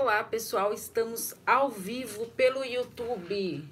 [0.00, 3.68] Olá pessoal, estamos ao vivo pelo YouTube.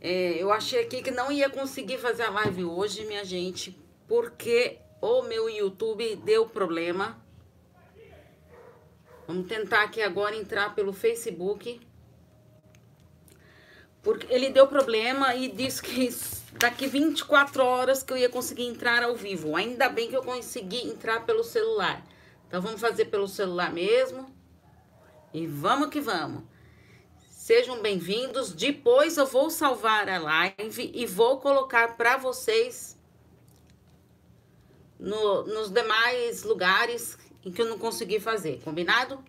[0.00, 3.78] É, eu achei aqui que não ia conseguir fazer a live hoje, minha gente,
[4.08, 7.16] porque o meu YouTube deu problema.
[9.28, 11.80] Vamos tentar aqui agora entrar pelo Facebook.
[14.02, 16.12] Porque ele deu problema e disse que
[16.54, 19.54] daqui 24 horas que eu ia conseguir entrar ao vivo.
[19.54, 22.04] Ainda bem que eu consegui entrar pelo celular.
[22.46, 24.34] Então vamos fazer pelo celular mesmo.
[25.34, 26.44] E vamos que vamos.
[27.28, 28.52] Sejam bem-vindos.
[28.52, 32.98] Depois eu vou salvar a live e vou colocar para vocês
[34.98, 39.22] no, nos demais lugares em que eu não consegui fazer, combinado?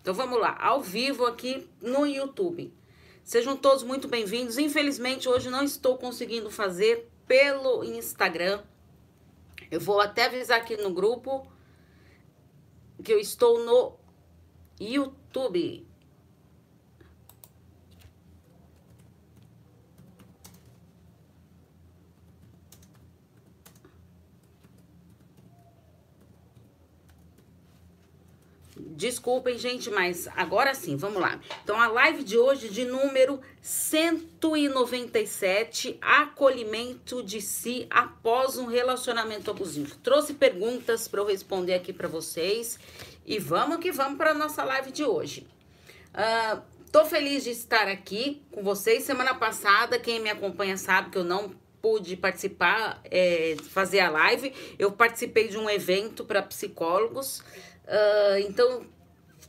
[0.00, 2.77] Então vamos lá, ao vivo aqui no YouTube.
[3.28, 4.56] Sejam todos muito bem-vindos.
[4.56, 8.62] Infelizmente hoje não estou conseguindo fazer pelo Instagram.
[9.70, 11.46] Eu vou até avisar aqui no grupo
[13.04, 13.98] que eu estou no
[14.80, 15.86] YouTube.
[28.98, 31.38] Desculpem, gente, mas agora sim, vamos lá.
[31.62, 39.94] Então, a live de hoje de número 197, acolhimento de si após um relacionamento abusivo.
[40.02, 42.76] Trouxe perguntas para eu responder aqui para vocês
[43.24, 45.46] e vamos que vamos para nossa live de hoje.
[46.12, 46.60] Uh,
[46.90, 49.04] tô feliz de estar aqui com vocês.
[49.04, 54.52] Semana passada, quem me acompanha sabe que eu não pude participar, é, fazer a live.
[54.76, 57.44] Eu participei de um evento para psicólogos.
[57.88, 58.86] Uh, então,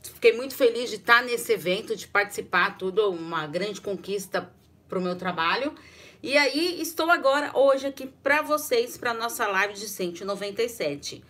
[0.02, 4.50] fiquei muito feliz de estar nesse evento, de participar, tudo uma grande conquista
[4.88, 5.74] para o meu trabalho.
[6.22, 11.16] E aí, estou agora, hoje, aqui para vocês, para nossa live de 197.
[11.16, 11.22] Uh,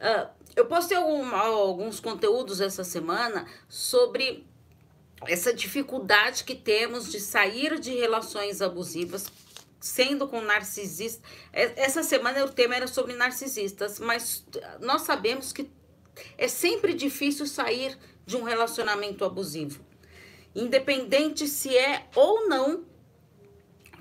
[0.00, 4.46] ah, eu postei algum, alguns conteúdos essa semana sobre
[5.26, 9.26] essa dificuldade que temos de sair de relações abusivas
[9.80, 11.22] sendo com narcisistas.
[11.52, 14.42] Essa semana o tema era sobre narcisistas, mas
[14.80, 15.70] nós sabemos que
[16.36, 19.84] é sempre difícil sair de um relacionamento abusivo,
[20.54, 22.84] independente se é ou não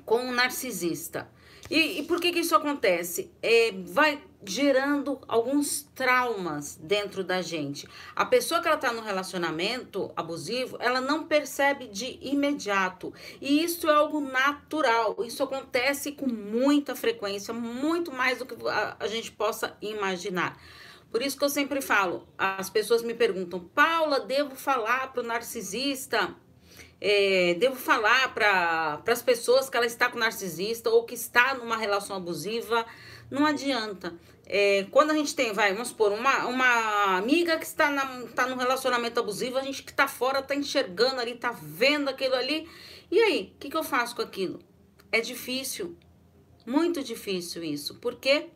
[0.05, 1.29] com um narcisista.
[1.69, 3.31] E, e por que, que isso acontece?
[3.41, 7.87] É, vai gerando alguns traumas dentro da gente.
[8.15, 13.13] A pessoa que ela está no relacionamento abusivo, ela não percebe de imediato.
[13.41, 15.15] E isso é algo natural.
[15.25, 20.59] Isso acontece com muita frequência, muito mais do que a, a gente possa imaginar.
[21.13, 25.23] Por isso que eu sempre falo, as pessoas me perguntam, Paula, devo falar para o
[25.23, 26.35] narcisista?
[26.99, 31.77] É, devo falar para as pessoas que ela está com narcisista ou que está numa
[31.77, 32.83] relação abusiva?
[33.29, 34.15] Não adianta.
[34.47, 38.47] É, quando a gente tem, vai, vamos supor, uma, uma amiga que está, na, está
[38.47, 42.67] num relacionamento abusivo, a gente que está fora está enxergando ali, está vendo aquilo ali.
[43.11, 44.59] E aí, o que, que eu faço com aquilo?
[45.11, 45.95] É difícil,
[46.65, 47.99] muito difícil isso.
[47.99, 48.49] Por quê?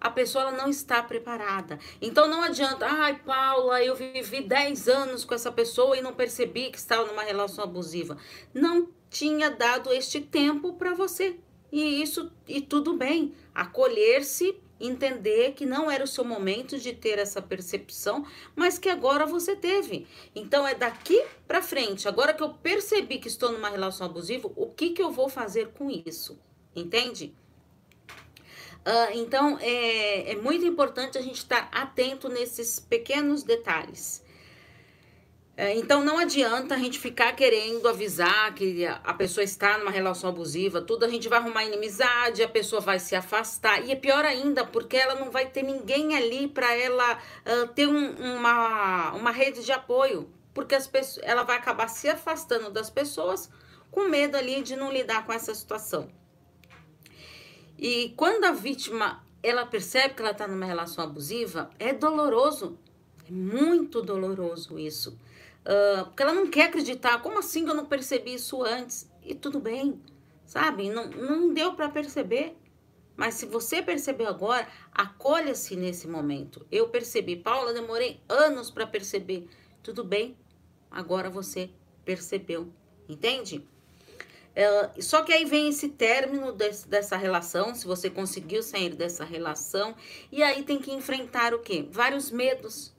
[0.00, 1.78] A pessoa não está preparada.
[2.00, 6.70] Então não adianta, ai Paula, eu vivi 10 anos com essa pessoa e não percebi
[6.70, 8.16] que estava numa relação abusiva.
[8.54, 11.36] Não tinha dado este tempo para você.
[11.70, 17.18] E isso e tudo bem, acolher-se, entender que não era o seu momento de ter
[17.18, 20.06] essa percepção, mas que agora você teve.
[20.34, 22.08] Então é daqui para frente.
[22.08, 25.68] Agora que eu percebi que estou numa relação abusiva, o que que eu vou fazer
[25.68, 26.40] com isso?
[26.74, 27.34] Entende?
[28.80, 34.22] Uh, então, é, é muito importante a gente estar atento nesses pequenos detalhes.
[35.60, 40.30] É, então, não adianta a gente ficar querendo avisar que a pessoa está numa relação
[40.30, 43.84] abusiva, tudo, a gente vai arrumar inimizade, a pessoa vai se afastar.
[43.84, 47.86] E é pior ainda, porque ela não vai ter ninguém ali para ela uh, ter
[47.86, 52.88] um, uma, uma rede de apoio, porque as pessoas, ela vai acabar se afastando das
[52.88, 53.50] pessoas
[53.90, 56.08] com medo ali de não lidar com essa situação.
[57.80, 62.78] E quando a vítima ela percebe que ela está numa relação abusiva, é doloroso,
[63.26, 65.18] é muito doloroso isso.
[65.62, 69.10] Uh, porque ela não quer acreditar, como assim eu não percebi isso antes?
[69.24, 69.98] E tudo bem,
[70.44, 70.90] sabe?
[70.90, 72.54] Não, não deu para perceber.
[73.16, 76.66] Mas se você percebeu agora, acolha-se nesse momento.
[76.70, 79.48] Eu percebi, Paula, demorei anos para perceber.
[79.82, 80.36] Tudo bem,
[80.90, 81.70] agora você
[82.04, 82.68] percebeu,
[83.08, 83.66] entende?
[85.00, 89.94] Só que aí vem esse término desse, dessa relação, se você conseguiu sair dessa relação,
[90.30, 91.88] e aí tem que enfrentar o quê?
[91.90, 92.94] Vários medos,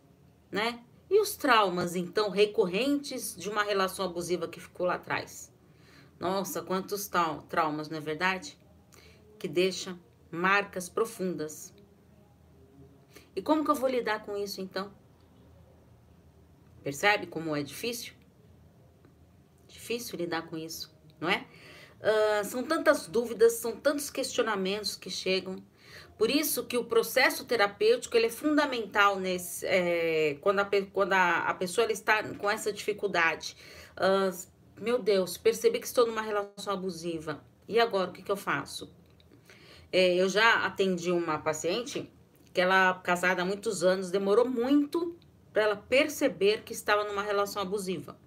[0.50, 0.84] né?
[1.10, 5.52] E os traumas, então, recorrentes de uma relação abusiva que ficou lá atrás?
[6.20, 7.10] Nossa, quantos
[7.50, 8.58] traumas, não é verdade?
[9.38, 9.98] Que deixa
[10.32, 11.74] marcas profundas.
[13.36, 14.92] E como que eu vou lidar com isso então?
[16.84, 18.14] Percebe como é difícil?
[19.68, 21.46] Difícil lidar com isso, não é?
[22.02, 25.64] Uh, são tantas dúvidas, são tantos questionamentos que chegam.
[26.18, 31.38] Por isso que o processo terapêutico ele é fundamental nesse, é, quando, a, quando a,
[31.48, 33.56] a pessoa está com essa dificuldade.
[33.96, 34.36] Uh,
[34.82, 37.44] meu Deus, percebi que estou numa relação abusiva.
[37.68, 38.92] E agora, o que, que eu faço?
[39.92, 42.12] É, eu já atendi uma paciente
[42.54, 45.16] que ela, casada há muitos anos, demorou muito
[45.54, 48.18] para ela perceber que estava numa relação abusiva.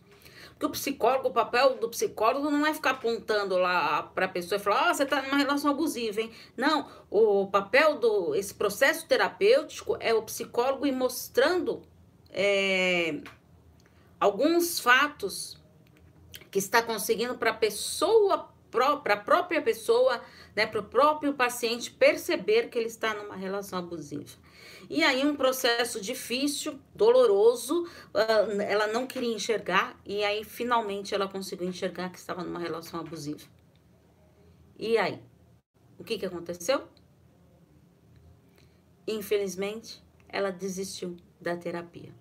[0.54, 4.58] Porque o psicólogo, o papel do psicólogo não é ficar apontando lá para a pessoa
[4.58, 6.30] e falar, oh, você está numa relação abusiva, hein?
[6.56, 11.82] Não, o papel do esse processo terapêutico é o psicólogo ir mostrando
[12.30, 13.20] é,
[14.20, 15.58] alguns fatos
[16.50, 20.20] que está conseguindo para a pessoa, para a própria pessoa,
[20.54, 24.43] né, para o próprio paciente perceber que ele está numa relação abusiva.
[24.88, 31.28] E aí um processo difícil, doloroso, uh, ela não queria enxergar e aí finalmente ela
[31.28, 33.46] conseguiu enxergar que estava numa relação abusiva.
[34.78, 35.20] E aí,
[35.98, 36.86] o que que aconteceu?
[39.06, 42.12] Infelizmente, ela desistiu da terapia.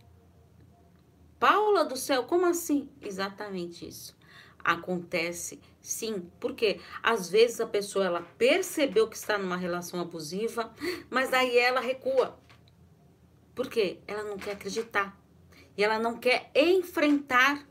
[1.40, 2.90] Paula do céu, como assim?
[3.02, 4.16] Exatamente isso.
[4.64, 10.74] Acontece sim, porque às vezes a pessoa ela percebeu que está numa relação abusiva,
[11.10, 12.40] mas aí ela recua.
[13.54, 15.20] Porque ela não quer acreditar.
[15.78, 17.68] E ela não quer enfrentar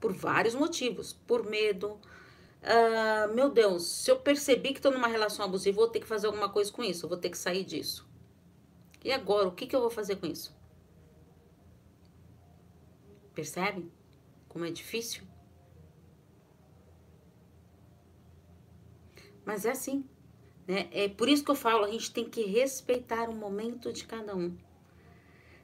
[0.00, 2.00] por vários motivos, por medo.
[2.62, 6.26] Uh, meu Deus, se eu percebi que estou numa relação abusiva, vou ter que fazer
[6.26, 8.08] alguma coisa com isso, vou ter que sair disso.
[9.04, 10.56] E agora, o que, que eu vou fazer com isso?
[13.34, 13.90] Percebe
[14.48, 15.22] como é difícil?
[19.46, 20.04] Mas é assim,
[20.66, 20.88] né?
[20.90, 24.34] É por isso que eu falo, a gente tem que respeitar o momento de cada
[24.34, 24.54] um.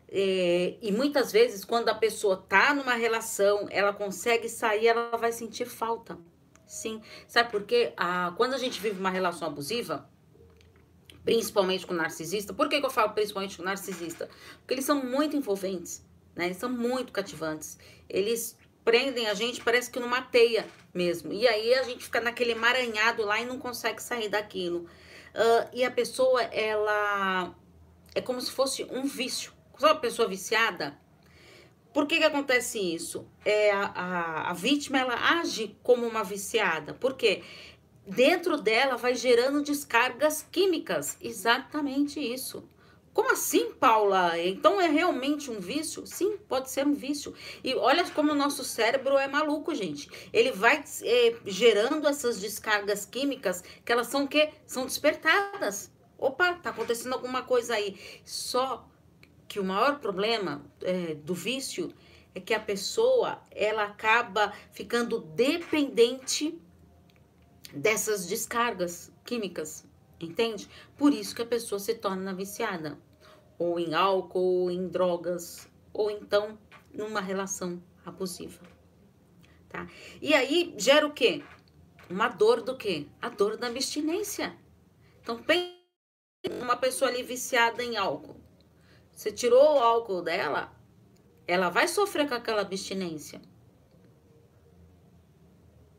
[0.08, 5.32] É, e muitas vezes, quando a pessoa tá numa relação, ela consegue sair, ela vai
[5.32, 6.16] sentir falta.
[6.64, 7.02] Sim.
[7.26, 7.92] Sabe por quê?
[7.96, 10.08] Ah, quando a gente vive uma relação abusiva,
[11.24, 14.28] principalmente com narcisista, por que, que eu falo principalmente com narcisista?
[14.58, 16.04] Porque eles são muito envolventes,
[16.36, 16.46] né?
[16.46, 17.78] Eles são muito cativantes.
[18.08, 21.32] Eles prendem a gente, parece que numa teia mesmo.
[21.32, 24.80] E aí a gente fica naquele emaranhado lá e não consegue sair daquilo.
[25.34, 27.54] Uh, e a pessoa, ela
[28.14, 29.52] é como se fosse um vício.
[29.78, 30.98] Sabe a pessoa viciada?
[31.92, 33.26] Por que que acontece isso?
[33.44, 36.94] É, a, a, a vítima, ela age como uma viciada.
[36.94, 37.42] Por quê?
[38.06, 41.16] Dentro dela vai gerando descargas químicas.
[41.20, 42.66] Exatamente isso.
[43.12, 44.38] Como assim, Paula?
[44.38, 46.06] Então é realmente um vício?
[46.06, 47.34] Sim, pode ser um vício.
[47.62, 50.08] E olha como o nosso cérebro é maluco, gente.
[50.32, 54.50] Ele vai é, gerando essas descargas químicas que elas são o quê?
[54.66, 55.90] São despertadas.
[56.16, 57.98] Opa, tá acontecendo alguma coisa aí.
[58.24, 58.88] Só
[59.46, 61.92] que o maior problema é, do vício
[62.34, 66.58] é que a pessoa ela acaba ficando dependente
[67.74, 69.84] dessas descargas químicas
[70.26, 70.68] entende?
[70.96, 72.98] Por isso que a pessoa se torna viciada,
[73.58, 76.58] ou em álcool, ou em drogas, ou então
[76.92, 78.60] numa relação abusiva,
[79.68, 79.86] tá?
[80.20, 81.42] E aí gera o quê?
[82.10, 83.06] Uma dor do quê?
[83.20, 84.54] A dor da abstinência.
[85.22, 85.72] Então, pensa
[86.60, 88.36] uma pessoa ali viciada em álcool.
[89.14, 90.72] Você tirou o álcool dela,
[91.46, 93.40] ela vai sofrer com aquela abstinência.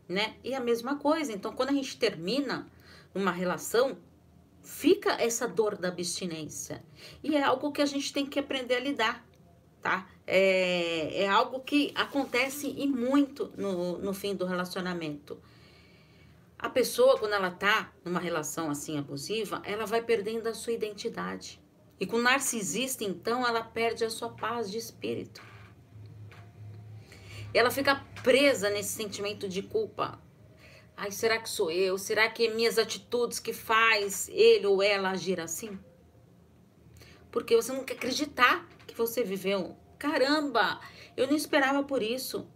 [0.07, 0.35] Né?
[0.43, 1.31] E a mesma coisa.
[1.31, 2.69] Então, quando a gente termina
[3.15, 3.97] uma relação,
[4.63, 6.83] fica essa dor da abstinência.
[7.23, 9.25] E é algo que a gente tem que aprender a lidar,
[9.81, 10.09] tá?
[10.25, 15.39] É, é algo que acontece e muito no, no fim do relacionamento.
[16.57, 21.61] A pessoa, quando ela tá numa relação assim abusiva, ela vai perdendo a sua identidade.
[21.99, 25.41] E com o narcisista, então, ela perde a sua paz de espírito.
[27.53, 30.19] Ela fica presa nesse sentimento de culpa.
[30.95, 31.97] Ai, será que sou eu?
[31.97, 35.77] Será que é minhas atitudes que faz ele ou ela agir assim?
[37.31, 39.75] Porque você não quer acreditar que você viveu.
[39.97, 40.79] Caramba,
[41.17, 42.47] eu não esperava por isso.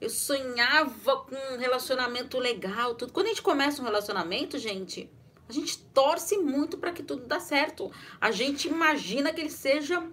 [0.00, 3.12] Eu sonhava com um relacionamento legal, tudo.
[3.12, 5.10] Quando a gente começa um relacionamento, gente,
[5.48, 7.90] a gente torce muito para que tudo dê certo.
[8.20, 10.04] A gente imagina que ele seja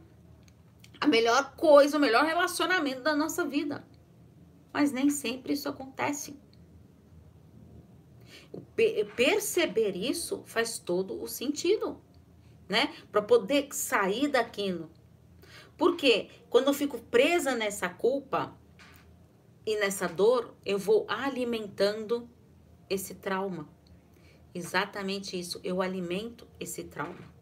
[1.02, 3.86] a melhor coisa, o melhor relacionamento da nossa vida.
[4.72, 6.40] Mas nem sempre isso acontece.
[9.16, 12.02] Perceber isso faz todo o sentido,
[12.68, 12.94] né?
[13.12, 14.92] Para poder sair daquilo.
[15.78, 18.56] Porque quando eu fico presa nessa culpa
[19.66, 22.30] e nessa dor, eu vou alimentando
[22.90, 23.68] esse trauma.
[24.54, 27.34] Exatamente isso, eu alimento esse trauma.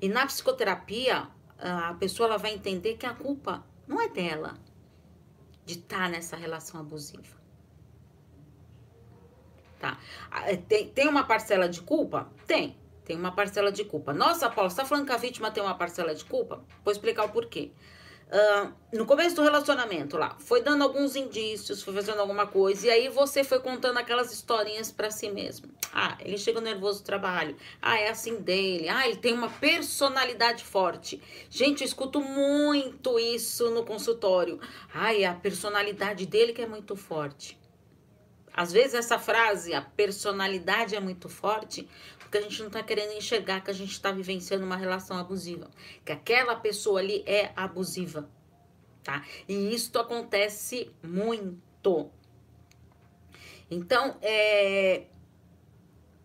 [0.00, 4.58] E na psicoterapia, a pessoa ela vai entender que a culpa não é dela
[5.64, 7.36] de estar tá nessa relação abusiva.
[9.78, 9.98] Tá?
[10.46, 12.30] É, tem, tem uma parcela de culpa?
[12.46, 12.76] Tem.
[13.04, 14.12] Tem uma parcela de culpa.
[14.12, 16.64] Nossa, Paula, você tá falando que a vítima tem uma parcela de culpa?
[16.84, 17.70] Vou explicar o porquê.
[18.26, 22.90] Uh, no começo do relacionamento lá, foi dando alguns indícios, foi fazendo alguma coisa, e
[22.90, 25.68] aí você foi contando aquelas historinhas para si mesmo.
[25.92, 27.56] Ah, ele chega nervoso do trabalho.
[27.80, 28.88] Ah, é assim dele.
[28.88, 31.22] Ah, ele tem uma personalidade forte.
[31.48, 34.58] Gente, eu escuto muito isso no consultório.
[34.92, 37.56] Ah, é a personalidade dele que é muito forte.
[38.56, 41.86] Às vezes essa frase, a personalidade é muito forte,
[42.18, 45.70] porque a gente não está querendo enxergar que a gente está vivenciando uma relação abusiva,
[46.02, 48.30] que aquela pessoa ali é abusiva,
[49.04, 49.22] tá?
[49.46, 52.10] E isso acontece muito.
[53.70, 55.04] Então, é,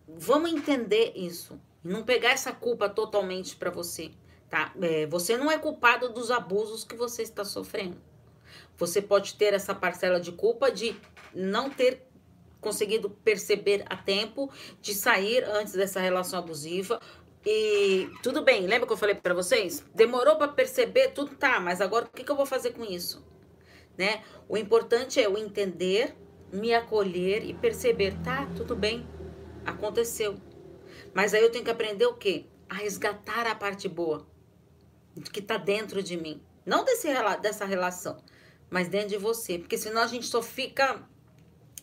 [0.08, 4.10] vamos entender isso, não pegar essa culpa totalmente para você,
[4.48, 4.72] tá?
[4.80, 8.00] É, você não é culpado dos abusos que você está sofrendo.
[8.78, 10.96] Você pode ter essa parcela de culpa de
[11.34, 12.10] não ter
[12.62, 14.50] conseguido perceber a tempo
[14.80, 16.98] de sair antes dessa relação abusiva.
[17.44, 19.84] E tudo bem, lembra que eu falei para vocês?
[19.92, 23.26] Demorou para perceber, tudo tá, mas agora o que, que eu vou fazer com isso?
[23.98, 24.22] Né?
[24.48, 26.16] O importante é eu entender,
[26.52, 29.04] me acolher e perceber, tá, tudo bem,
[29.66, 30.36] aconteceu.
[31.12, 32.46] Mas aí eu tenho que aprender o quê?
[32.70, 34.26] A resgatar a parte boa
[35.32, 36.40] que tá dentro de mim.
[36.64, 37.08] Não desse,
[37.42, 38.22] dessa relação,
[38.70, 39.58] mas dentro de você.
[39.58, 41.06] Porque senão a gente só fica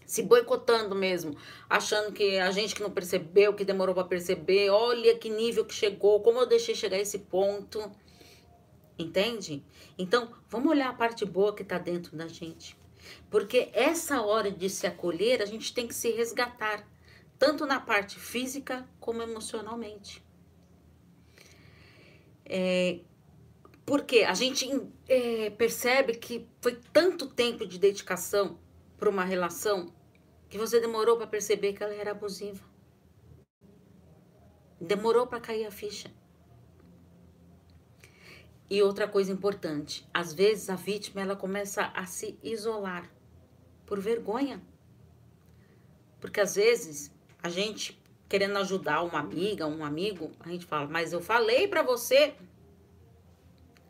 [0.09, 1.37] se boicotando mesmo,
[1.69, 5.73] achando que a gente que não percebeu, que demorou para perceber, olha que nível que
[5.73, 7.91] chegou, como eu deixei chegar a esse ponto.
[8.97, 9.63] Entende?
[9.99, 12.75] Então, vamos olhar a parte boa que está dentro da gente.
[13.29, 16.87] Porque essa hora de se acolher, a gente tem que se resgatar,
[17.37, 20.25] tanto na parte física como emocionalmente.
[22.43, 23.01] É,
[23.85, 24.67] porque a gente
[25.07, 28.57] é, percebe que foi tanto tempo de dedicação
[28.97, 29.93] para uma relação
[30.49, 32.63] que você demorou para perceber que ela era abusiva.
[34.81, 36.11] Demorou para cair a ficha.
[38.69, 43.09] E outra coisa importante, às vezes a vítima ela começa a se isolar
[43.85, 44.61] por vergonha.
[46.19, 51.13] Porque às vezes a gente querendo ajudar uma amiga, um amigo, a gente fala: "Mas
[51.13, 52.35] eu falei para você".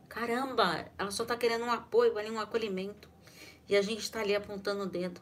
[0.08, 3.10] Caramba, ela só tá querendo um apoio, ali um acolhimento.
[3.68, 5.22] E a gente tá ali apontando o dedo.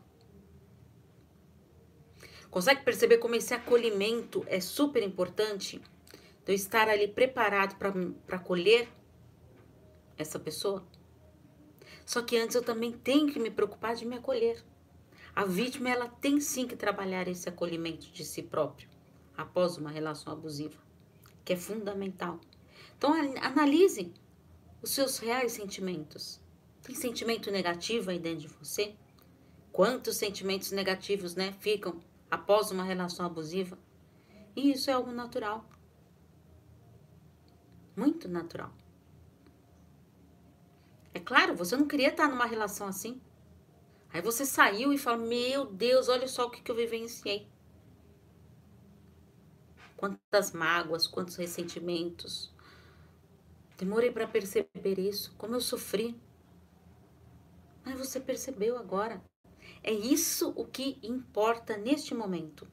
[2.57, 5.79] Consegue perceber como esse acolhimento é super importante?
[6.43, 8.89] Eu estar ali preparado para acolher
[10.17, 10.83] essa pessoa?
[12.03, 14.65] Só que antes eu também tenho que me preocupar de me acolher.
[15.35, 18.89] A vítima ela tem sim que trabalhar esse acolhimento de si próprio
[19.37, 20.81] após uma relação abusiva,
[21.45, 22.41] que é fundamental.
[22.97, 24.11] Então analise
[24.81, 26.41] os seus reais sentimentos.
[26.81, 28.95] Tem sentimento negativo aí dentro de você?
[29.71, 33.77] Quantos sentimentos negativos, né, ficam após uma relação abusiva.
[34.55, 35.65] E isso é algo natural.
[37.95, 38.71] Muito natural.
[41.13, 43.19] É claro, você não queria estar numa relação assim.
[44.13, 47.47] Aí você saiu e fala: Meu Deus, olha só o que, que eu vivenciei.
[49.95, 52.53] Quantas mágoas, quantos ressentimentos.
[53.77, 56.19] Demorei para perceber isso, como eu sofri.
[57.83, 59.21] Mas você percebeu agora.
[59.87, 62.67] É isso o que importa neste momento.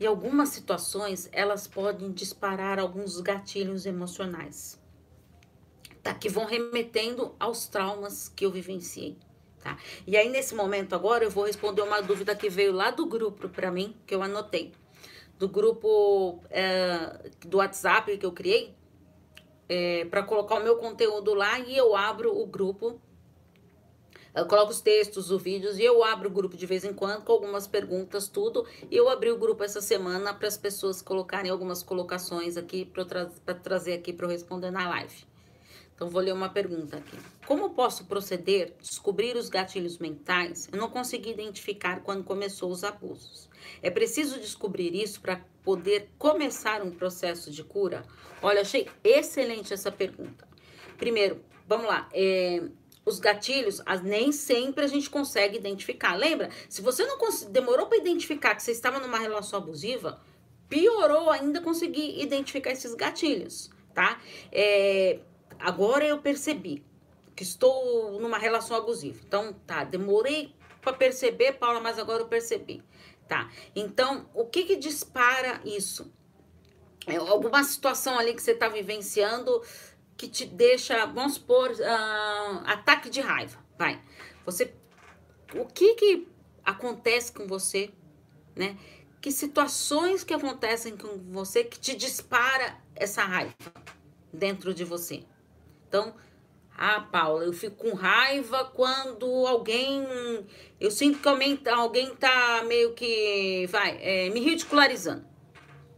[0.00, 4.80] E algumas situações, elas podem disparar alguns gatilhos emocionais,
[6.02, 6.14] tá?
[6.14, 9.18] Que vão remetendo aos traumas que eu vivenciei,
[9.62, 9.76] tá?
[10.06, 13.46] E aí, nesse momento agora, eu vou responder uma dúvida que veio lá do grupo
[13.50, 14.72] para mim, que eu anotei.
[15.38, 18.74] Do grupo é, do WhatsApp que eu criei,
[19.68, 22.98] é, para colocar o meu conteúdo lá e eu abro o grupo
[24.34, 27.22] eu coloco os textos, os vídeos e eu abro o grupo de vez em quando
[27.22, 28.66] com algumas perguntas, tudo.
[28.90, 33.04] E eu abri o grupo essa semana para as pessoas colocarem algumas colocações aqui para
[33.04, 35.32] tra trazer aqui para eu responder na live.
[35.94, 37.16] Então, vou ler uma pergunta aqui.
[37.46, 40.68] Como posso proceder, descobrir os gatilhos mentais?
[40.72, 43.48] Eu não consegui identificar quando começou os abusos.
[43.82, 48.04] É preciso descobrir isso para poder começar um processo de cura?
[48.40, 50.48] Olha, achei excelente essa pergunta.
[50.96, 52.08] Primeiro, vamos lá.
[52.12, 52.62] É,
[53.04, 56.14] os gatilhos, nem sempre a gente consegue identificar.
[56.14, 56.50] Lembra?
[56.68, 57.18] Se você não
[57.50, 60.20] demorou para identificar que você estava numa relação abusiva,
[60.68, 64.20] piorou ainda conseguir identificar esses gatilhos, tá?
[64.50, 65.18] É,
[65.58, 66.84] agora eu percebi
[67.34, 69.20] que estou numa relação abusiva.
[69.26, 72.82] Então, tá, demorei para perceber, Paula, mas agora eu percebi.
[73.28, 73.50] Tá?
[73.74, 76.12] Então, o que que dispara isso?
[77.06, 79.62] É alguma situação ali que você está vivenciando
[80.16, 83.58] que te deixa, vamos supor, uh, ataque de raiva.
[83.78, 84.00] Vai.
[84.44, 84.74] Você.
[85.54, 86.28] O que que
[86.64, 87.90] acontece com você,
[88.54, 88.76] né?
[89.20, 93.54] Que situações que acontecem com você que te dispara essa raiva
[94.32, 95.24] dentro de você?
[95.88, 96.14] Então,
[96.76, 100.04] ah, Paula, eu fico com raiva quando alguém.
[100.80, 103.66] Eu sinto que alguém, alguém tá meio que.
[103.70, 105.24] Vai, é, me ridicularizando.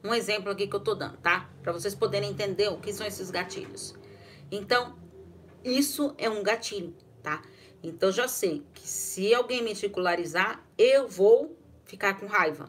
[0.03, 1.49] Um exemplo aqui que eu tô dando, tá?
[1.63, 3.95] Para vocês poderem entender o que são esses gatilhos.
[4.51, 4.99] Então,
[5.65, 7.43] isso é um gatilho, tá?
[7.83, 12.69] Então, já sei que se alguém me ridicularizar, eu vou ficar com raiva.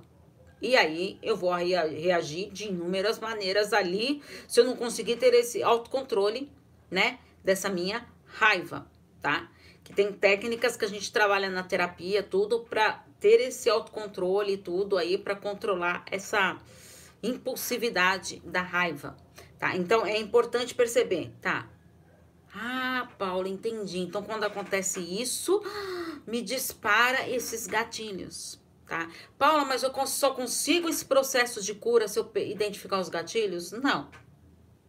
[0.61, 5.61] E aí, eu vou reagir de inúmeras maneiras ali, se eu não conseguir ter esse
[5.61, 6.51] autocontrole,
[6.89, 7.19] né?
[7.45, 8.89] dessa minha raiva,
[9.21, 9.49] tá?
[9.83, 14.57] Que tem técnicas que a gente trabalha na terapia, tudo para ter esse autocontrole e
[14.57, 16.57] tudo aí para controlar essa
[17.21, 19.15] impulsividade da raiva,
[19.65, 19.75] tá?
[19.75, 21.67] Então é importante perceber, tá?
[22.53, 23.97] Ah, Paula, entendi.
[23.97, 25.59] Então quando acontece isso,
[26.27, 29.09] me dispara esses gatilhos, tá?
[29.39, 33.71] Paula, mas eu só consigo esse processo de cura se eu identificar os gatilhos?
[33.71, 34.09] Não,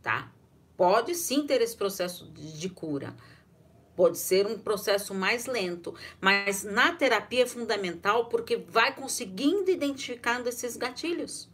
[0.03, 0.31] tá?
[0.77, 3.17] Pode sim ter esse processo de cura.
[3.97, 10.51] Pode ser um processo mais lento, mas na terapia é fundamental porque vai conseguindo identificando
[10.51, 11.49] esses gatilhos.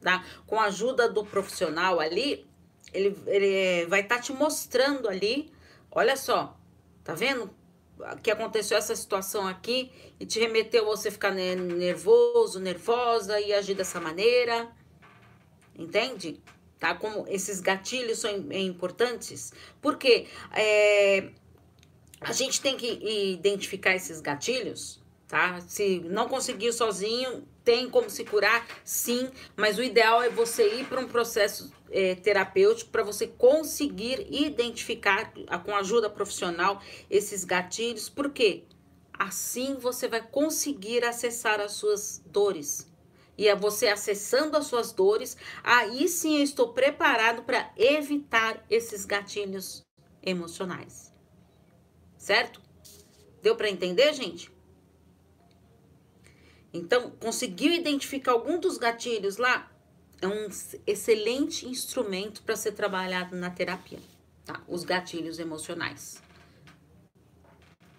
[0.00, 0.24] Tá?
[0.46, 2.46] Com a ajuda do profissional ali,
[2.92, 5.52] ele, ele vai estar tá te mostrando ali,
[5.90, 6.58] olha só,
[7.04, 7.50] tá vendo
[8.22, 14.00] que aconteceu essa situação aqui e te remeteu você ficar nervoso, nervosa e agir dessa
[14.00, 14.70] maneira,
[15.78, 16.40] entende?
[16.80, 16.94] tá?
[16.94, 19.52] Como esses gatilhos são importantes,
[19.82, 21.28] porque é,
[22.20, 22.88] a gente tem que
[23.34, 25.60] identificar esses gatilhos, tá?
[25.68, 30.88] Se não conseguir sozinho, tem como se curar, sim, mas o ideal é você ir
[30.88, 35.32] para um processo é, terapêutico para você conseguir identificar
[35.64, 38.64] com ajuda profissional esses gatilhos, porque
[39.16, 42.90] assim você vai conseguir acessar as suas dores,
[43.38, 49.04] e é você acessando as suas dores, aí sim eu estou preparado para evitar esses
[49.04, 49.86] gatilhos
[50.20, 51.14] emocionais.
[52.18, 52.60] Certo?
[53.40, 54.50] Deu para entender, gente?
[56.72, 59.70] Então, conseguiu identificar algum dos gatilhos lá?
[60.22, 60.48] É um
[60.86, 63.98] excelente instrumento para ser trabalhado na terapia,
[64.44, 64.62] tá?
[64.68, 66.22] Os gatilhos emocionais.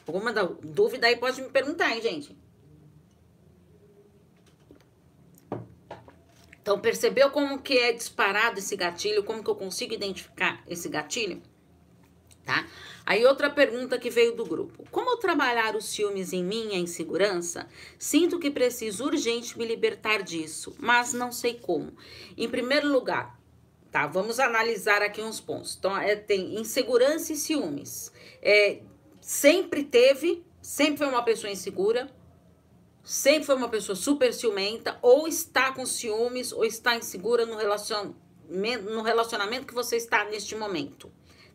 [0.07, 2.37] Alguma dúvida aí pode me perguntar, hein, gente?
[6.61, 9.23] Então, percebeu como que é disparado esse gatilho?
[9.23, 11.41] Como que eu consigo identificar esse gatilho?
[12.51, 12.67] Tá?
[13.05, 14.85] Aí outra pergunta que veio do grupo.
[14.91, 17.65] Como trabalhar os ciúmes em mim, a insegurança?
[17.97, 21.93] Sinto que preciso urgente me libertar disso, mas não sei como.
[22.37, 23.39] Em primeiro lugar,
[23.89, 24.05] tá?
[24.05, 25.77] Vamos analisar aqui uns pontos.
[25.79, 28.11] Então, é, tem insegurança e ciúmes.
[28.41, 28.81] É,
[29.21, 32.11] sempre teve, sempre foi uma pessoa insegura,
[33.01, 37.55] sempre foi uma pessoa super ciumenta, ou está com ciúmes, ou está insegura no
[38.51, 41.09] no relacionamento que você está neste momento.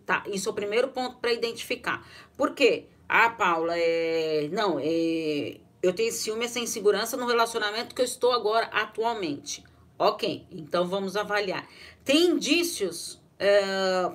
[0.06, 0.22] Tá?
[0.28, 2.08] Isso é o primeiro ponto para identificar.
[2.36, 2.86] Por quê?
[3.08, 4.48] Ah, Paula, é...
[4.52, 5.58] não, é...
[5.82, 9.64] eu tenho ciúme, essa insegurança no relacionamento que eu estou agora atualmente.
[9.98, 11.68] Ok, então vamos avaliar.
[12.04, 14.12] Tem indícios, é...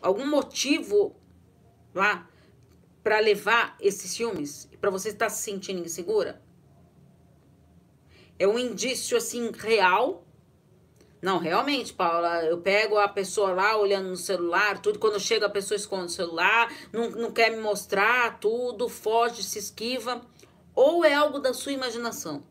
[0.00, 1.16] algum motivo
[1.92, 2.28] lá
[3.02, 6.42] para levar esses ciúmes, para você estar se sentindo insegura?
[8.38, 10.25] É um indício assim real?
[11.20, 15.50] Não, realmente, Paula, eu pego a pessoa lá olhando no celular, tudo, quando chega a
[15.50, 20.20] pessoa esconde o celular, não, não quer me mostrar tudo, foge, se esquiva.
[20.74, 22.44] Ou é algo da sua imaginação,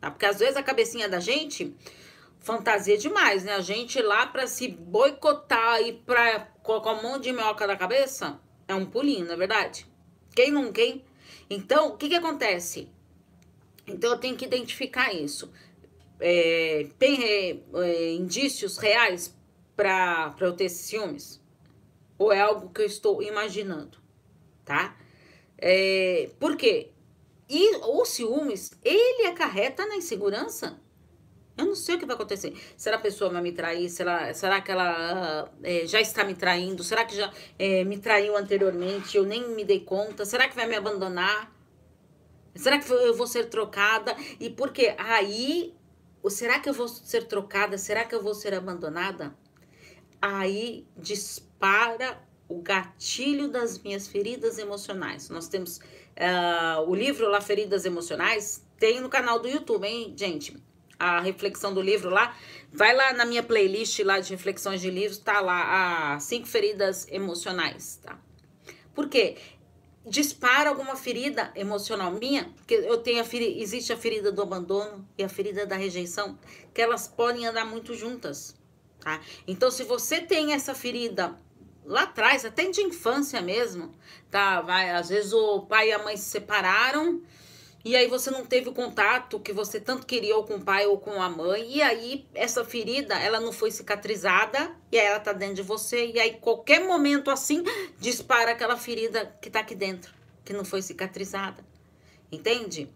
[0.00, 0.10] tá?
[0.10, 1.76] Porque às vezes a cabecinha da gente
[2.40, 3.54] fantasia demais, né?
[3.54, 8.40] A gente lá para se boicotar e para colocar um monte de minhoca na cabeça,
[8.66, 9.86] é um pulinho, não é verdade?
[10.34, 11.04] Quem não quem?
[11.50, 12.88] Então, o que que acontece?
[13.86, 15.50] Então, eu tenho que identificar isso.
[16.20, 19.34] É, tem é, é, indícios reais
[19.76, 21.40] para eu ter ciúmes?
[22.18, 23.98] Ou é algo que eu estou imaginando,
[24.64, 24.96] tá?
[25.56, 26.90] É, por quê?
[27.48, 30.78] E o ciúmes, ele acarreta na insegurança
[31.58, 32.56] eu não sei o que vai acontecer.
[32.76, 33.90] Será a pessoa vai me trair?
[33.90, 36.84] Será, será que ela é, já está me traindo?
[36.84, 39.16] Será que já é, me traiu anteriormente?
[39.16, 40.24] Eu nem me dei conta?
[40.24, 41.52] Será que vai me abandonar?
[42.54, 44.16] Será que eu vou ser trocada?
[44.38, 44.94] E por quê?
[44.98, 45.74] Aí,
[46.30, 47.78] será que eu vou ser trocada?
[47.78, 49.34] Será que eu vou ser abandonada?
[50.20, 55.28] Aí dispara o gatilho das minhas feridas emocionais.
[55.28, 60.56] Nós temos uh, o livro lá, Feridas Emocionais, tem no canal do YouTube, hein, gente?
[60.98, 62.36] A reflexão do livro lá.
[62.72, 67.06] Vai lá na minha playlist lá de reflexões de livros, tá lá as cinco feridas
[67.08, 68.18] emocionais, tá?
[68.94, 69.36] Por quê?
[70.08, 75.06] Dispara alguma ferida emocional minha, porque eu tenho a ferida, existe a ferida do abandono
[75.16, 76.38] e a ferida da rejeição,
[76.72, 78.56] que elas podem andar muito juntas,
[79.00, 79.20] tá?
[79.46, 81.38] Então, se você tem essa ferida
[81.84, 83.92] lá atrás, até de infância mesmo,
[84.30, 84.60] tá?
[84.60, 87.22] Vai, às vezes o pai e a mãe se separaram
[87.88, 90.84] e aí você não teve o contato que você tanto queria ou com o pai
[90.84, 95.18] ou com a mãe, e aí essa ferida, ela não foi cicatrizada, e aí ela
[95.18, 97.64] tá dentro de você, e aí qualquer momento assim,
[97.98, 100.12] dispara aquela ferida que tá aqui dentro,
[100.44, 101.64] que não foi cicatrizada.
[102.30, 102.90] Entende?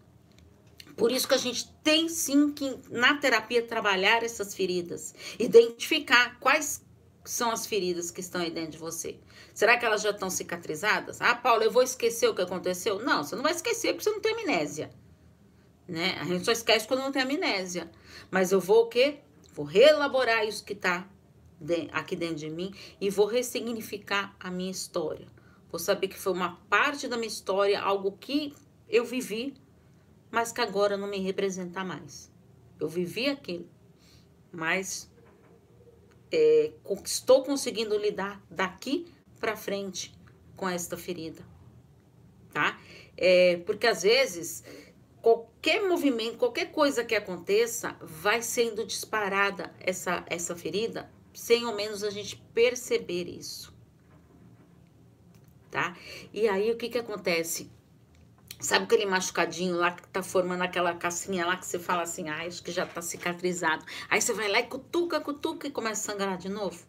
[0.95, 6.83] Por isso que a gente tem sim que na terapia trabalhar essas feridas, identificar quais
[7.25, 9.19] são as feridas que estão aí dentro de você.
[9.53, 11.21] Será que elas já estão cicatrizadas?
[11.21, 12.99] Ah, Paulo, eu vou esquecer o que aconteceu?
[12.99, 14.89] Não, você não vai esquecer porque você não tem amnésia.
[15.87, 16.17] Né?
[16.19, 17.89] A gente só esquece quando não tem amnésia.
[18.29, 19.19] Mas eu vou o quê?
[19.53, 21.07] Vou reelaborar isso que está
[21.91, 25.27] aqui dentro de mim e vou ressignificar a minha história.
[25.71, 28.53] Vou saber que foi uma parte da minha história, algo que
[28.89, 29.55] eu vivi,
[30.29, 32.31] mas que agora não me representa mais.
[32.79, 33.67] Eu vivi aquilo,
[34.51, 35.09] mas
[36.33, 36.71] é,
[37.05, 39.05] estou conseguindo lidar daqui
[39.39, 40.11] para frente
[40.57, 41.45] com esta ferida,
[42.51, 42.79] tá?
[43.15, 44.63] É, porque às vezes
[45.21, 52.03] qualquer movimento, qualquer coisa que aconteça, vai sendo disparada essa, essa ferida, sem ao menos
[52.03, 53.71] a gente perceber isso,
[55.69, 55.95] tá?
[56.33, 57.69] E aí o que que acontece?
[58.63, 62.47] Sabe aquele machucadinho lá que tá formando aquela casquinha lá que você fala assim, ah,
[62.47, 63.85] acho que já tá cicatrizado.
[64.09, 66.81] Aí você vai lá e cutuca, cutuca e começa a sangrar de novo.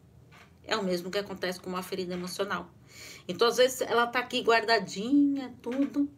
[0.62, 2.70] É o mesmo que acontece com uma ferida emocional.
[3.26, 6.08] Então, às vezes, ela tá aqui guardadinha, tudo.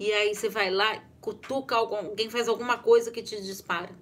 [0.00, 3.94] E aí você vai lá, cutuca, alguém faz alguma coisa que te dispara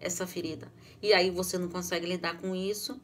[0.00, 0.72] essa ferida.
[1.02, 3.00] E aí você não consegue lidar com isso.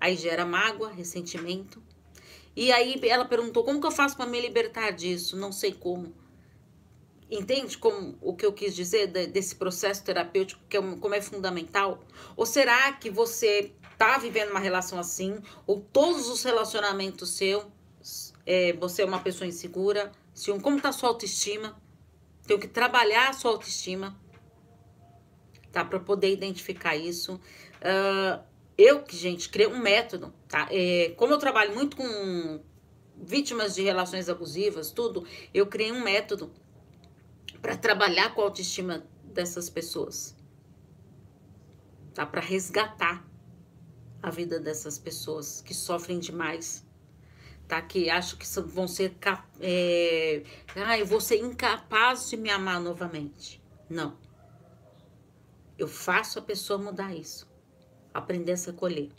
[0.00, 1.82] Aí gera mágoa, ressentimento.
[2.54, 5.36] E aí ela perguntou: como que eu faço para me libertar disso?
[5.36, 6.14] Não sei como.
[7.30, 12.04] Entende como o que eu quis dizer desse processo terapêutico, que é, como é fundamental?
[12.36, 17.64] Ou será que você tá vivendo uma relação assim, ou todos os relacionamentos seus,
[18.44, 20.12] é, você é uma pessoa insegura?
[20.34, 21.80] Se, como tá a sua autoestima?
[22.46, 24.14] Tenho que trabalhar a sua autoestima,
[25.70, 25.84] tá?
[25.84, 27.40] Para poder identificar isso.
[27.80, 28.42] Uh,
[28.82, 30.66] eu, que gente, criei um método, tá?
[30.70, 32.60] É, como eu trabalho muito com
[33.16, 36.52] vítimas de relações abusivas, tudo, eu criei um método
[37.60, 40.36] para trabalhar com a autoestima dessas pessoas.
[42.12, 42.26] Tá?
[42.26, 43.24] Para resgatar
[44.20, 46.84] a vida dessas pessoas que sofrem demais.
[47.68, 47.80] Tá?
[47.80, 49.16] Que acham que vão ser.
[49.60, 50.42] É,
[50.74, 53.62] ah, eu vou ser incapaz de me amar novamente.
[53.88, 54.18] Não.
[55.78, 57.51] Eu faço a pessoa mudar isso
[58.12, 59.10] aprender a se acolher.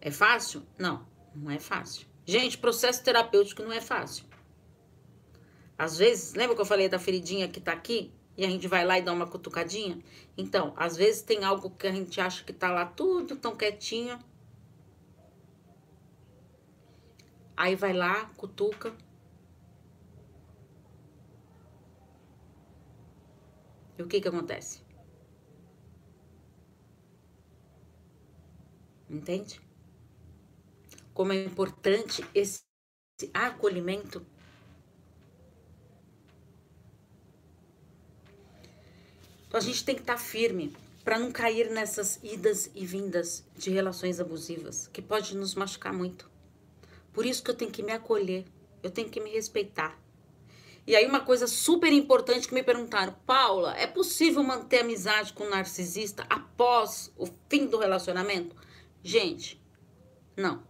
[0.00, 0.62] É fácil?
[0.78, 2.06] Não, não é fácil.
[2.24, 4.24] Gente, processo terapêutico não é fácil.
[5.78, 8.12] Às vezes, lembra que eu falei da feridinha que tá aqui?
[8.36, 9.98] E a gente vai lá e dá uma cutucadinha?
[10.36, 14.18] Então, às vezes tem algo que a gente acha que tá lá tudo tão quietinho.
[17.56, 18.94] Aí vai lá, cutuca.
[23.98, 24.85] E o que que acontece?
[29.08, 29.60] Entende?
[31.14, 32.60] Como é importante esse
[33.32, 34.24] acolhimento.
[39.48, 43.44] Então a gente tem que estar tá firme para não cair nessas idas e vindas
[43.56, 46.28] de relações abusivas, que pode nos machucar muito.
[47.12, 48.44] Por isso que eu tenho que me acolher,
[48.82, 49.96] eu tenho que me respeitar.
[50.86, 55.44] E aí uma coisa super importante que me perguntaram, Paula, é possível manter amizade com
[55.44, 58.54] um narcisista após o fim do relacionamento?
[59.06, 59.62] Gente,
[60.36, 60.64] não.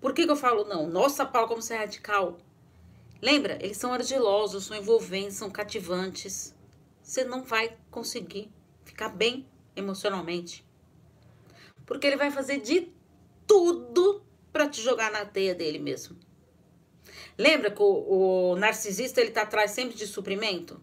[0.00, 0.86] Por que, que eu falo não?
[0.86, 2.38] Nossa, Paulo, como você é radical.
[3.20, 3.62] Lembra?
[3.62, 6.54] Eles são ardilosos, são envolventes, são cativantes.
[7.02, 8.50] Você não vai conseguir
[8.86, 10.64] ficar bem emocionalmente.
[11.84, 12.90] Porque ele vai fazer de
[13.46, 16.16] tudo para te jogar na teia dele mesmo.
[17.36, 20.80] Lembra que o, o narcisista ele tá atrás sempre de suprimento?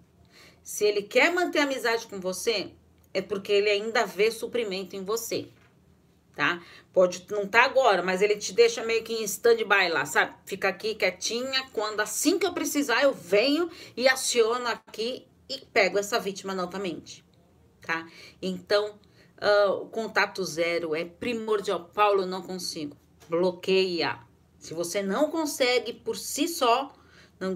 [0.61, 2.73] Se ele quer manter amizade com você,
[3.11, 5.49] é porque ele ainda vê suprimento em você
[6.37, 6.61] tá?
[6.93, 10.35] Pode não tá agora, mas ele te deixa meio que em stand-by lá, sabe?
[10.45, 15.97] Fica aqui quietinha, quando assim que eu precisar eu venho e aciono aqui e pego
[15.97, 17.25] essa vítima novamente,
[17.81, 18.07] tá?
[18.39, 18.99] Então,
[19.41, 21.89] uh, o contato zero é primordial.
[21.91, 22.95] Paulo, não consigo.
[23.27, 24.19] Bloqueia.
[24.59, 26.93] Se você não consegue por si só,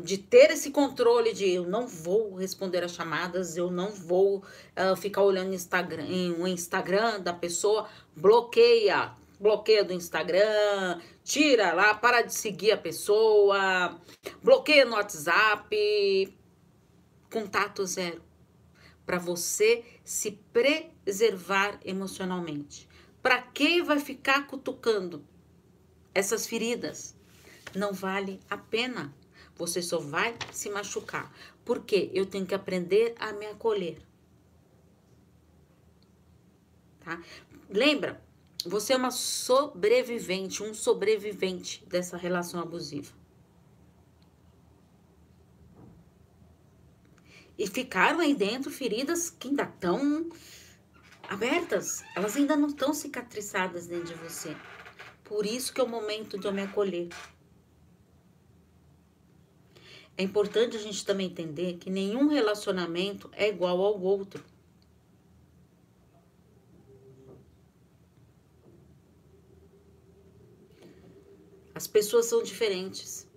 [0.03, 4.95] de ter esse controle de eu não vou responder as chamadas, eu não vou uh,
[4.95, 12.21] ficar olhando Instagram, em, o Instagram da pessoa, bloqueia, bloqueia do Instagram, tira lá, para
[12.21, 13.99] de seguir a pessoa,
[14.43, 16.37] bloqueia no WhatsApp,
[17.31, 18.21] contato zero,
[19.03, 22.87] para você se preservar emocionalmente.
[23.21, 25.25] Para que vai ficar cutucando
[26.13, 27.15] essas feridas?
[27.75, 29.13] Não vale a pena.
[29.61, 31.31] Você só vai se machucar.
[31.63, 34.01] Porque eu tenho que aprender a me acolher.
[37.01, 37.21] Tá?
[37.69, 38.19] Lembra,
[38.65, 43.13] você é uma sobrevivente, um sobrevivente dessa relação abusiva.
[47.55, 50.27] E ficaram aí dentro feridas que ainda estão
[51.29, 52.03] abertas.
[52.15, 54.57] Elas ainda não estão cicatrizadas dentro de você.
[55.23, 57.09] Por isso que é o momento de eu me acolher.
[60.21, 64.45] É importante a gente também entender que nenhum relacionamento é igual ao outro.
[71.73, 73.27] As pessoas são diferentes.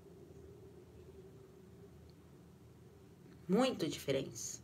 [3.49, 4.63] Muito diferentes.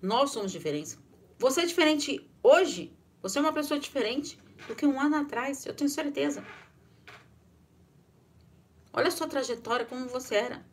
[0.00, 0.96] Nós somos diferentes.
[1.40, 2.96] Você é diferente hoje.
[3.20, 5.66] Você é uma pessoa diferente do que um ano atrás.
[5.66, 6.46] Eu tenho certeza.
[8.92, 10.64] Olha a sua trajetória, como você era.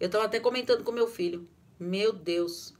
[0.00, 1.48] Eu tava até comentando com meu filho.
[1.78, 2.74] Meu Deus.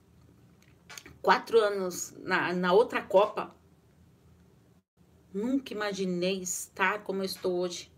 [1.20, 3.54] Quatro anos na, na outra Copa.
[5.32, 7.92] Nunca imaginei estar como eu estou hoje.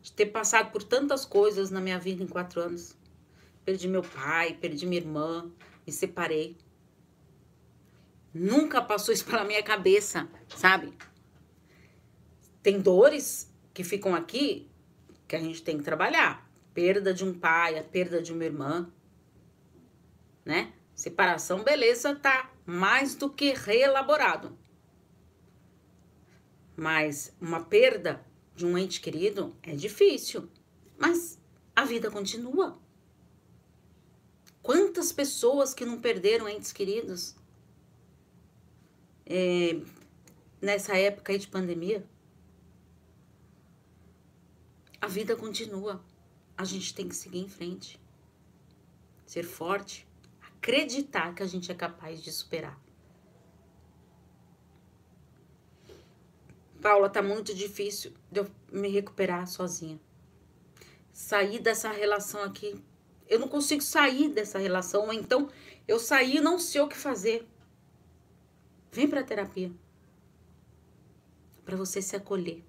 [0.00, 2.96] De ter passado por tantas coisas na minha vida em quatro anos.
[3.64, 5.50] Perdi meu pai, perdi minha irmã,
[5.86, 6.56] me separei.
[8.32, 10.92] Nunca passou isso pela minha cabeça, sabe?
[12.62, 14.70] Tem dores que ficam aqui
[15.26, 16.48] que a gente tem que trabalhar.
[16.72, 18.90] Perda de um pai, a perda de uma irmã,
[20.44, 20.72] né?
[20.94, 24.56] Separação, beleza, tá mais do que reelaborado.
[26.76, 30.48] Mas uma perda de um ente querido é difícil.
[30.98, 31.40] Mas
[31.74, 32.78] a vida continua.
[34.62, 37.34] Quantas pessoas que não perderam entes queridos
[39.32, 39.80] é,
[40.60, 42.04] nessa época aí de pandemia.
[45.00, 46.04] A vida continua.
[46.58, 47.98] A gente tem que seguir em frente.
[49.24, 50.04] Ser forte.
[50.42, 52.78] Acreditar que a gente é capaz de superar.
[56.82, 60.00] Paula, tá muito difícil de eu me recuperar sozinha.
[61.12, 62.82] Sair dessa relação aqui.
[63.28, 65.02] Eu não consigo sair dessa relação.
[65.06, 65.48] Ou então
[65.86, 67.46] eu saí e não sei o que fazer.
[68.92, 69.70] Vem para a terapia.
[71.64, 72.64] Para você se acolher.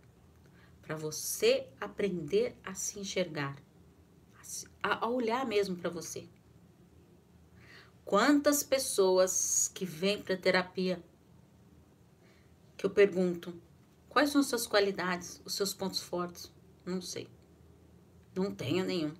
[0.81, 3.57] Para você aprender a se enxergar.
[4.83, 6.27] A, a olhar mesmo para você.
[8.05, 11.01] Quantas pessoas que vêm para terapia
[12.75, 13.53] que eu pergunto
[14.09, 16.51] quais são as suas qualidades, os seus pontos fortes?
[16.85, 17.29] Não sei.
[18.35, 19.13] Não tenho nenhum.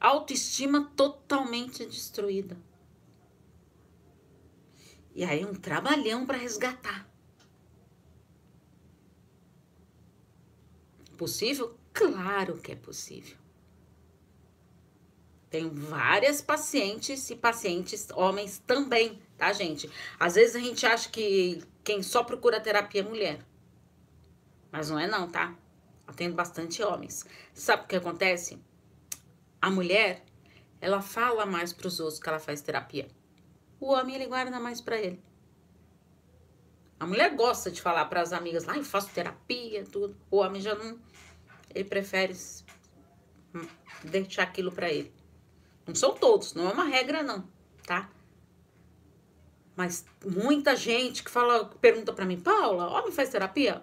[0.00, 2.56] Autoestima totalmente destruída.
[5.16, 7.08] E aí um trabalhão para resgatar.
[11.16, 11.74] Possível?
[11.90, 13.34] Claro que é possível.
[15.48, 19.90] Tenho várias pacientes e pacientes homens também, tá, gente?
[20.20, 23.38] Às vezes a gente acha que quem só procura terapia é mulher.
[24.70, 25.56] Mas não é não, tá?
[26.06, 27.24] Eu tenho bastante homens.
[27.54, 28.58] Sabe o que acontece?
[29.62, 30.22] A mulher,
[30.78, 33.08] ela fala mais para os outros que ela faz terapia.
[33.80, 35.22] O homem, ele guarda mais para ele.
[36.98, 40.16] A mulher gosta de falar para as amigas, lá, ah, eu faço terapia, tudo.
[40.30, 40.98] O homem já não.
[41.74, 42.34] Ele prefere
[43.54, 43.66] hum,
[44.02, 45.12] deixar aquilo para ele.
[45.86, 47.46] Não são todos, não é uma regra, não,
[47.86, 48.10] tá?
[49.76, 53.82] Mas muita gente que fala, pergunta para mim, Paula, homem faz terapia?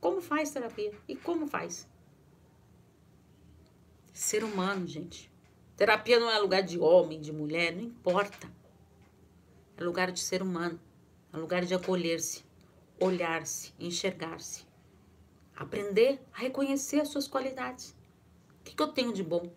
[0.00, 0.92] Como faz terapia?
[1.06, 1.86] E como faz?
[4.12, 5.30] Ser humano, gente.
[5.76, 8.48] Terapia não é lugar de homem, de mulher, não importa.
[9.76, 10.80] É lugar de ser humano.
[11.32, 12.44] É lugar de acolher-se,
[13.00, 14.64] olhar-se, enxergar-se.
[15.56, 17.90] Aprender a reconhecer as suas qualidades.
[18.60, 19.52] O que, que eu tenho de bom?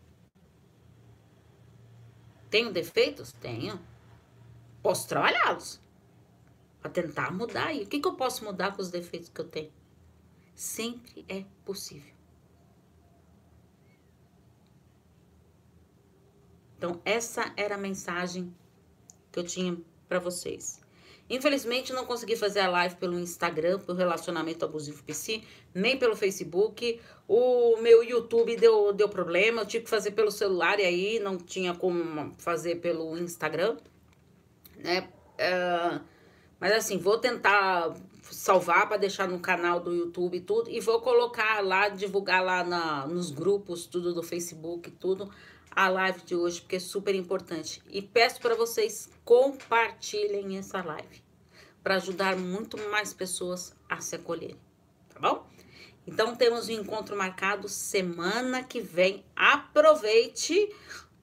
[2.49, 3.31] Tenho defeitos?
[3.33, 3.79] Tenho.
[4.81, 5.79] Posso trabalhá-los.
[6.81, 7.73] Para tentar mudar.
[7.73, 9.71] E o que, que eu posso mudar com os defeitos que eu tenho?
[10.55, 12.13] Sempre é possível.
[16.77, 18.55] Então, essa era a mensagem
[19.31, 19.77] que eu tinha
[20.07, 20.79] para vocês.
[21.29, 25.41] Infelizmente, não consegui fazer a live pelo Instagram, pelo Relacionamento Abusivo PC,
[25.73, 27.01] nem pelo Facebook.
[27.27, 31.37] O meu YouTube deu, deu problema, eu tive que fazer pelo celular e aí não
[31.37, 33.75] tinha como fazer pelo Instagram,
[34.77, 35.09] né?
[35.33, 35.99] Uh,
[36.59, 37.93] mas assim, vou tentar
[38.23, 40.69] salvar para deixar no canal do YouTube e tudo.
[40.69, 45.29] E vou colocar lá, divulgar lá na, nos grupos, tudo do Facebook, tudo,
[45.77, 47.83] a live de hoje, porque é super importante.
[47.87, 51.21] E peço para vocês compartilhem essa live,
[51.83, 54.57] para ajudar muito mais pessoas a se acolherem,
[55.07, 55.47] tá bom?
[56.07, 59.23] Então temos um encontro marcado semana que vem.
[59.35, 60.73] Aproveite,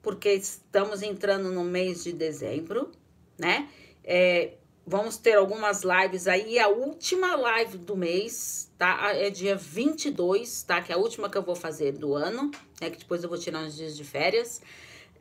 [0.01, 2.93] porque estamos entrando no mês de dezembro,
[3.37, 3.69] né?
[4.05, 4.53] É,
[4.87, 6.59] Vamos ter algumas lives aí.
[6.59, 9.15] A última live do mês, tá?
[9.15, 10.79] É dia 22, tá?
[10.79, 12.91] Que é a última que eu vou fazer do ano, né?
[12.91, 14.61] Que depois eu vou tirar uns dias de férias.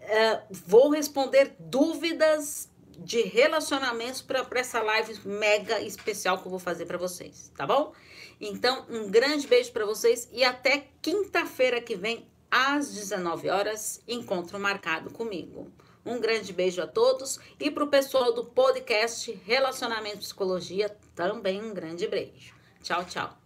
[0.01, 6.85] Uh, vou responder dúvidas de relacionamentos para essa live mega especial que eu vou fazer
[6.85, 7.93] para vocês, tá bom?
[8.41, 14.61] Então, um grande beijo para vocês e até quinta-feira que vem, às 19 horas, encontro
[14.61, 15.73] marcado comigo.
[16.05, 21.63] Um grande beijo a todos e para o pessoal do podcast Relacionamento e Psicologia também
[21.63, 22.55] um grande beijo.
[22.83, 23.44] Tchau, tchau.